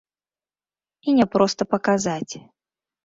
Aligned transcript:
І 1.07 1.15
не 1.19 1.27
проста 1.35 1.61
паказаць. 1.75 2.33